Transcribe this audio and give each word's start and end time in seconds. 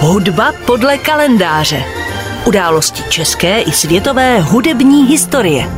Hudba 0.00 0.52
podle 0.66 0.98
kalendáře. 0.98 1.84
Události 2.46 3.02
české 3.02 3.60
i 3.60 3.72
světové 3.72 4.40
hudební 4.40 5.06
historie. 5.06 5.70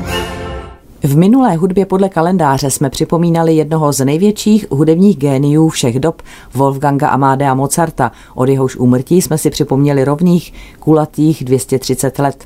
V 1.04 1.16
minulé 1.16 1.56
hudbě 1.56 1.86
podle 1.86 2.08
kalendáře 2.08 2.70
jsme 2.70 2.90
připomínali 2.90 3.54
jednoho 3.54 3.92
z 3.92 4.04
největších 4.04 4.66
hudebních 4.70 5.16
géniů 5.16 5.68
všech 5.68 6.00
dob, 6.00 6.22
Wolfganga 6.54 7.08
Amadea 7.08 7.54
Mozarta. 7.54 8.12
Od 8.34 8.48
jehož 8.48 8.76
úmrtí 8.76 9.22
jsme 9.22 9.38
si 9.38 9.50
připomněli 9.50 10.04
rovných 10.04 10.52
kulatých 10.78 11.44
230 11.44 12.18
let. 12.18 12.44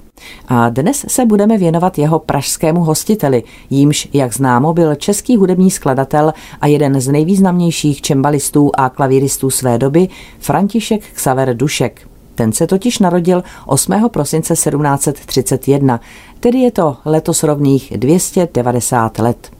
A 0.48 0.68
dnes 0.68 1.04
se 1.08 1.26
budeme 1.26 1.58
věnovat 1.58 1.98
jeho 1.98 2.18
pražskému 2.18 2.84
hostiteli, 2.84 3.42
jímž, 3.70 4.08
jak 4.12 4.34
známo, 4.34 4.72
byl 4.72 4.94
český 4.94 5.36
hudební 5.36 5.70
skladatel 5.70 6.32
a 6.60 6.66
jeden 6.66 7.00
z 7.00 7.08
nejvýznamnějších 7.08 8.02
čembalistů 8.02 8.70
a 8.74 8.88
klavíristů 8.88 9.50
své 9.50 9.78
doby, 9.78 10.08
František 10.38 11.02
Xaver 11.14 11.56
Dušek. 11.56 12.15
Ten 12.36 12.52
se 12.52 12.66
totiž 12.66 12.98
narodil 12.98 13.42
8. 13.66 14.08
prosince 14.08 14.54
1731, 14.54 16.00
tedy 16.40 16.58
je 16.58 16.70
to 16.70 16.96
letos 17.04 17.42
rovných 17.42 17.92
290 17.96 19.18
let. 19.18 19.50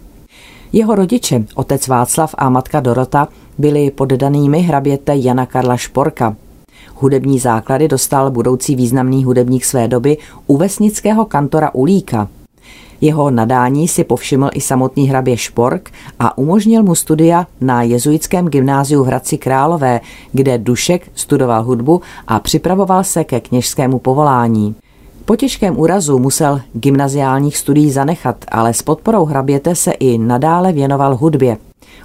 Jeho 0.73 0.95
rodiče, 0.95 1.45
otec 1.55 1.89
Václav 1.89 2.35
a 2.39 2.51
matka 2.51 2.81
Dorota, 2.81 3.29
byli 3.59 3.91
poddanými 3.91 4.61
hraběte 4.61 5.17
Jana 5.17 5.47
Karla 5.47 5.77
Šporka. 5.77 6.37
Hudební 6.95 7.39
základy 7.39 7.89
dostal 7.89 8.31
budoucí 8.31 8.77
významný 8.77 9.25
hudebník 9.25 9.65
své 9.65 9.89
doby 9.89 10.19
u 10.47 10.57
vesnického 10.57 11.25
kantora 11.25 11.75
Ulíka. 11.75 12.29
Jeho 13.01 13.31
nadání 13.31 13.89
si 13.89 14.05
povšiml 14.05 14.51
i 14.55 14.61
samotný 14.61 15.09
hrabě 15.09 15.37
Špork 15.37 15.91
a 16.19 16.39
umožnil 16.39 16.83
mu 16.83 16.95
studia 16.95 17.47
na 17.61 17.83
jezuitském 17.83 18.49
gymnáziu 18.49 19.05
v 19.05 19.07
Hradci 19.07 19.39
Králové, 19.39 20.01
kde 20.33 20.59
Dušek 20.59 21.11
studoval 21.15 21.63
hudbu 21.63 22.03
a 22.29 22.41
připravoval 22.41 23.05
se 23.05 23.25
ke 23.25 23.41
kněžskému 23.41 23.99
povolání. 23.99 24.75
Po 25.25 25.37
těžkém 25.37 25.79
úrazu 25.79 26.19
musel 26.19 26.61
gymnaziálních 26.73 27.57
studií 27.57 27.91
zanechat, 27.91 28.37
ale 28.49 28.75
s 28.75 28.83
podporou 28.83 29.25
hraběte 29.25 29.75
se 29.75 29.91
i 29.91 30.19
nadále 30.19 30.73
věnoval 30.73 31.17
hudbě. 31.17 31.57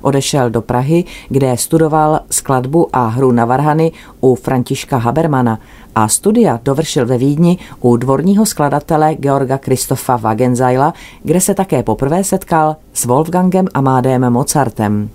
Odešel 0.02 0.50
do 0.50 0.62
Prahy, 0.62 1.04
kde 1.30 1.58
studoval 1.58 2.20
skladbu 2.30 2.88
a 2.94 3.08
hru 3.08 3.32
na 3.32 3.46
varhany 3.46 3.92
u 4.22 4.36
Františka 4.36 4.98
Habermana 4.98 5.60
a 5.96 6.08
studia 6.08 6.60
dovršil 6.64 7.06
ve 7.06 7.18
Vídni 7.18 7.58
u 7.80 7.98
dvorního 7.98 8.46
skladatele 8.46 9.16
Georga 9.16 9.58
Kristofa 9.58 10.18
Wagenzeila, 10.18 10.94
kde 11.24 11.42
se 11.42 11.54
také 11.54 11.84
poprvé 11.84 12.24
setkal 12.24 12.76
s 12.94 13.06
Wolfgangem 13.06 13.68
Amádem 13.74 14.30
Mozartem. 14.30 15.10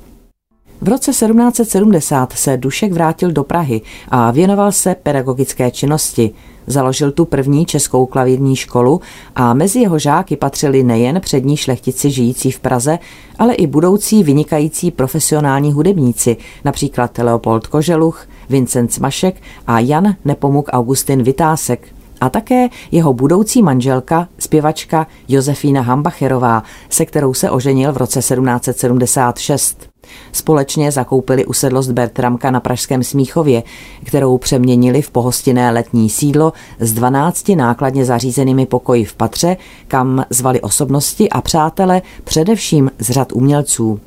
V 0.81 0.89
roce 0.89 1.11
1770 1.11 2.33
se 2.33 2.57
Dušek 2.57 2.93
vrátil 2.93 3.33
do 3.33 3.45
Prahy 3.45 3.81
a 4.09 4.31
věnoval 4.31 4.73
se 4.73 4.97
pedagogické 5.03 5.71
činnosti. 5.71 6.35
Založil 6.67 7.13
tu 7.13 7.25
první 7.25 7.67
českou 7.67 8.07
klavírní 8.07 8.57
školu 8.57 9.01
a 9.35 9.55
mezi 9.55 9.81
jeho 9.81 9.99
žáky 9.99 10.37
patřili 10.37 10.83
nejen 10.83 11.21
přední 11.21 11.57
šlechtici 11.57 12.11
žijící 12.11 12.51
v 12.51 12.61
Praze, 12.61 12.99
ale 13.39 13.55
i 13.55 13.67
budoucí 13.67 14.23
vynikající 14.23 14.91
profesionální 14.91 15.73
hudebníci, 15.73 16.37
například 16.65 17.19
Leopold 17.19 17.67
Koželuch, 17.67 18.27
Vincent 18.49 18.93
Smašek 18.93 19.43
a 19.67 19.81
Jan 19.81 20.15
Nepomuk 20.25 20.69
Augustin 20.73 21.23
Vytásek 21.23 21.89
a 22.21 22.29
také 22.29 22.69
jeho 22.91 23.13
budoucí 23.13 23.63
manželka, 23.63 24.29
zpěvačka 24.39 25.07
Josefína 25.29 25.83
Hambacherová, 25.83 26.63
se 26.89 27.07
kterou 27.07 27.35
se 27.35 27.51
oženil 27.51 27.93
v 27.93 27.97
roce 27.97 28.19
1776. 28.21 29.89
Společně 30.33 30.93
zakoupili 30.93 31.47
usedlost 31.47 31.91
Bertramka 31.91 32.51
na 32.51 32.61
Pražském 32.61 33.05
Smíchově, 33.05 33.63
kterou 34.05 34.39
přeměnili 34.39 35.03
v 35.03 35.11
pohostinné 35.11 35.71
letní 35.71 36.11
sídlo 36.11 36.53
s 36.81 36.93
12 36.93 37.49
nákladně 37.49 38.05
zařízenými 38.05 38.67
pokoji 38.67 39.05
v 39.05 39.15
patře, 39.15 39.57
kam 39.89 40.25
zvali 40.31 40.61
osobnosti 40.61 41.31
a 41.31 41.41
přátele 41.41 42.03
především 42.25 42.91
z 42.99 43.11
řad 43.11 43.33
umělců. 43.33 44.01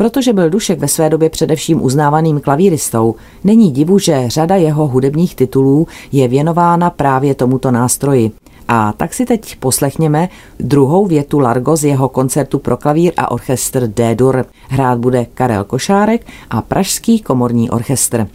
Protože 0.00 0.32
byl 0.32 0.50
Dušek 0.50 0.78
ve 0.78 0.88
své 0.88 1.10
době 1.10 1.30
především 1.30 1.84
uznávaným 1.84 2.40
klavíristou, 2.40 3.14
není 3.44 3.70
divu, 3.70 3.98
že 3.98 4.24
řada 4.28 4.56
jeho 4.56 4.86
hudebních 4.86 5.34
titulů 5.34 5.86
je 6.12 6.28
věnována 6.28 6.90
právě 6.90 7.34
tomuto 7.34 7.70
nástroji. 7.70 8.30
A 8.68 8.92
tak 8.92 9.14
si 9.14 9.26
teď 9.26 9.56
poslechněme 9.56 10.28
druhou 10.60 11.06
větu 11.06 11.38
Largo 11.38 11.76
z 11.76 11.84
jeho 11.84 12.08
koncertu 12.08 12.58
pro 12.58 12.76
klavír 12.76 13.12
a 13.16 13.30
orchestr 13.30 13.86
D-dur. 13.86 14.44
Hrát 14.68 14.98
bude 14.98 15.26
Karel 15.34 15.64
Košárek 15.64 16.26
a 16.50 16.62
Pražský 16.62 17.20
komorní 17.20 17.70
orchestr. 17.70 18.26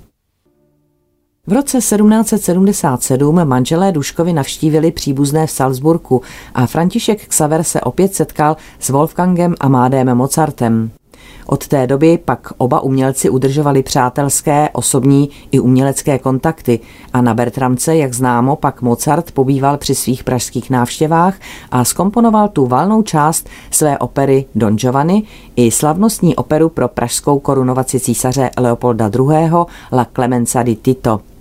V 1.47 1.53
roce 1.53 1.78
1777 1.78 3.46
manželé 3.46 3.92
Duškovi 3.92 4.34
navštívili 4.34 4.92
příbuzné 4.92 5.47
v 5.47 5.52
Salzburku 5.52 6.22
a 6.53 6.66
František 6.66 7.28
Xaver 7.28 7.64
se 7.64 7.82
opět 7.82 8.16
setkal 8.16 8.58
s 8.80 8.90
Wolfgangem 8.90 9.56
Amádem 9.59 10.16
Mozartem. 10.16 10.92
Od 11.46 11.68
té 11.68 11.88
doby 11.88 12.19
pak 12.25 12.53
oba 12.58 12.80
umělci 12.80 13.30
udržovali 13.30 13.84
přátelské, 13.84 14.69
osobní 14.74 15.30
i 15.52 15.59
umělecké 15.59 16.19
kontakty 16.19 16.80
a 17.13 17.22
na 17.22 17.34
Bertramce, 17.34 17.96
jak 17.96 18.13
známo, 18.13 18.56
pak 18.56 18.81
Mozart 18.81 19.31
pobýval 19.31 19.78
při 19.78 19.96
svých 19.96 20.24
pražských 20.24 20.69
návštěvách 20.69 21.35
a 21.72 21.85
skomponoval 21.85 22.47
tu 22.47 22.66
valnou 22.66 23.02
část 23.02 23.50
své 23.72 23.97
opery 23.97 24.46
Don 24.56 24.78
Giovanni 24.78 25.24
i 25.56 25.72
slavnostní 25.72 26.35
operu 26.35 26.69
pro 26.69 26.88
pražskou 26.88 27.40
korunovaci 27.40 28.00
císaře 28.00 28.50
Leopolda 28.58 29.12
II. 29.19 29.50
La 29.91 30.08
Clemenza 30.14 30.64
di 30.64 30.75
Tito. 30.75 31.34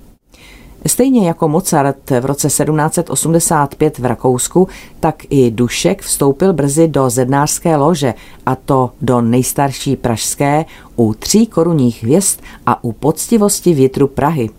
Stejně 0.87 1.27
jako 1.29 1.49
Mozart 1.49 2.11
v 2.11 2.25
roce 2.25 2.49
1785 2.49 3.99
v 3.99 4.05
Rakousku, 4.05 4.69
tak 5.01 5.23
i 5.31 5.51
Dušek 5.51 6.03
vstoupil 6.03 6.53
brzy 6.53 6.89
do 6.89 7.11
zednářské 7.11 7.77
lože, 7.77 8.15
a 8.47 8.55
to 8.55 8.91
do 9.01 9.21
nejstarší 9.21 9.97
pražské, 9.97 10.65
u 10.97 11.15
tří 11.15 11.47
korunních 11.47 12.03
hvězd 12.03 12.41
a 12.67 12.85
u 12.85 12.93
poctivosti 12.93 13.75
větru 13.75 14.07
Prahy. 14.07 14.51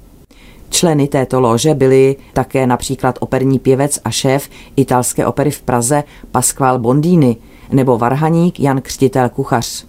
Členy 0.70 1.08
této 1.08 1.40
lože 1.40 1.74
byli 1.74 2.16
také 2.34 2.68
například 2.68 3.18
operní 3.22 3.60
pěvec 3.60 4.00
a 4.04 4.12
šéf 4.12 4.50
italské 4.76 5.26
opery 5.26 5.52
v 5.52 5.62
Praze 5.62 6.04
Pasquale 6.32 6.80
Bondini 6.80 7.38
nebo 7.72 7.98
varhaník 7.98 8.60
Jan 8.60 8.82
Křtitel 8.82 9.30
Kuchař. 9.30 9.86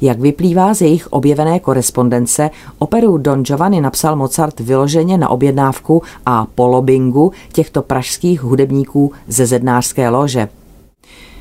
Jak 0.00 0.20
vyplývá 0.20 0.74
z 0.74 0.80
jejich 0.80 1.12
objevené 1.12 1.60
korespondence, 1.60 2.50
operu 2.78 3.18
Don 3.18 3.44
Giovanni 3.44 3.80
napsal 3.80 4.16
Mozart 4.16 4.60
vyloženě 4.60 5.18
na 5.18 5.28
objednávku 5.28 6.02
a 6.26 6.46
polobingu 6.54 7.32
těchto 7.52 7.82
pražských 7.82 8.42
hudebníků 8.42 9.12
ze 9.28 9.46
zednářské 9.46 10.08
lože. 10.08 10.48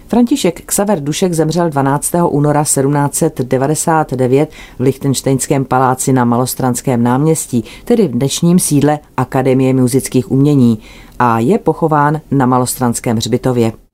František 0.08 0.62
Xaver 0.62 1.04
Dušek 1.04 1.34
zemřel 1.34 1.70
12. 1.70 2.12
února 2.30 2.64
1799 2.64 4.50
v 4.80 4.82
Lichtensteinském 4.82 5.66
paláci 5.66 6.14
na 6.14 6.26
Malostranském 6.26 7.04
náměstí, 7.04 7.64
tedy 7.86 8.08
v 8.08 8.12
dnešním 8.12 8.60
sídle 8.60 9.00
Akademie 9.18 9.74
muzických 9.74 10.32
umění 10.32 10.80
a 11.20 11.40
je 11.40 11.58
pochován 11.60 12.22
na 12.32 12.46
Malostranském 12.46 13.18
hřbitově. 13.18 13.87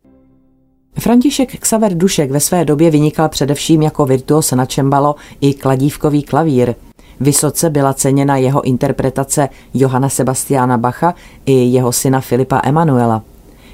František 1.00 1.60
Xaver 1.60 1.98
Dušek 1.98 2.32
ve 2.32 2.40
své 2.40 2.66
době 2.66 2.92
vynikal 2.92 3.30
především 3.30 3.82
jako 3.82 4.06
virtuos 4.06 4.52
na 4.52 4.66
čembalo 4.66 5.16
i 5.42 5.54
kladívkový 5.54 6.24
klavír. 6.24 6.76
Vysoce 7.20 7.70
byla 7.70 7.94
ceněna 7.94 8.38
jeho 8.38 8.62
interpretace 8.62 9.50
Johana 9.74 10.10
Sebastiana 10.10 10.78
Bacha 10.78 11.16
i 11.46 11.54
jeho 11.54 11.92
syna 11.92 12.22
Filipa 12.22 12.62
Emanuela. 12.64 13.24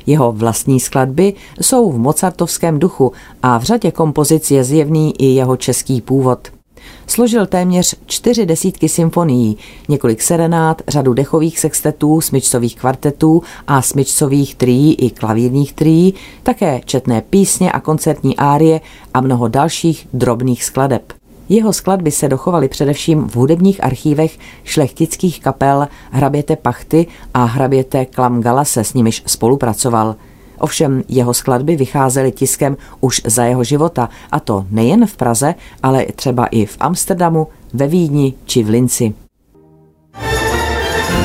Jeho 0.05 0.31
vlastní 0.31 0.79
skladby 0.79 1.33
jsou 1.61 1.91
v 1.91 1.97
mozartovském 1.97 2.79
duchu 2.79 3.11
a 3.43 3.57
v 3.57 3.63
řadě 3.63 3.91
kompozic 3.91 4.51
je 4.51 4.63
zjevný 4.63 5.21
i 5.21 5.25
jeho 5.25 5.57
český 5.57 6.01
původ. 6.01 6.58
Složil 7.07 7.45
téměř 7.45 7.95
čtyři 8.05 8.45
desítky 8.45 8.89
symfonií, 8.89 9.57
několik 9.89 10.21
serenát, 10.21 10.81
řadu 10.87 11.13
dechových 11.13 11.59
sextetů, 11.59 12.21
smyčcových 12.21 12.75
kvartetů 12.75 13.43
a 13.67 13.81
smyčcových 13.81 14.55
trií 14.55 14.93
i 14.93 15.09
klavírních 15.09 15.73
trií, 15.73 16.13
také 16.43 16.81
četné 16.85 17.21
písně 17.21 17.71
a 17.71 17.79
koncertní 17.79 18.37
árie 18.37 18.81
a 19.13 19.21
mnoho 19.21 19.47
dalších 19.47 20.07
drobných 20.13 20.63
skladeb. 20.63 21.13
Jeho 21.49 21.73
skladby 21.73 22.11
se 22.11 22.27
dochovaly 22.27 22.67
především 22.67 23.27
v 23.27 23.35
hudebních 23.35 23.83
archívech 23.83 24.39
šlechtických 24.63 25.41
kapel 25.41 25.87
Hraběte 26.11 26.55
Pachty 26.55 27.07
a 27.33 27.43
Hraběte 27.43 28.05
Klamgalase, 28.05 28.83
s 28.83 28.93
nimiž 28.93 29.23
spolupracoval– 29.25 30.15
Ovšem 30.59 31.03
jeho 31.07 31.33
skladby 31.33 31.75
vycházely 31.75 32.31
tiskem 32.31 32.77
už 32.99 33.21
za 33.25 33.43
jeho 33.43 33.63
života, 33.63 34.09
a 34.31 34.39
to 34.39 34.65
nejen 34.71 35.05
v 35.05 35.17
Praze, 35.17 35.55
ale 35.83 36.05
třeba 36.15 36.45
i 36.45 36.65
v 36.65 36.77
Amsterdamu, 36.79 37.47
ve 37.73 37.87
Vídni 37.87 38.33
či 38.45 38.63
v 38.63 38.69
Linci. 38.69 39.13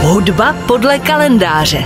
Hudba 0.03 0.57
podle 0.67 0.99
kalendáře. 0.99 1.85